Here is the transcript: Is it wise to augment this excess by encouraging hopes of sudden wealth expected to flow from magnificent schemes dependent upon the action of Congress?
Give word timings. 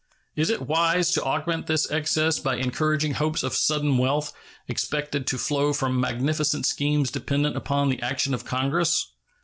Is 0.35 0.49
it 0.49 0.63
wise 0.63 1.11
to 1.11 1.23
augment 1.23 1.67
this 1.67 1.91
excess 1.91 2.39
by 2.39 2.55
encouraging 2.55 3.13
hopes 3.13 3.43
of 3.43 3.53
sudden 3.53 3.99
wealth 3.99 4.33
expected 4.67 5.27
to 5.27 5.37
flow 5.37 5.73
from 5.73 5.99
magnificent 6.01 6.65
schemes 6.65 7.11
dependent 7.11 7.55
upon 7.55 7.89
the 7.89 8.01
action 8.01 8.33
of 8.33 8.43
Congress? 8.43 9.11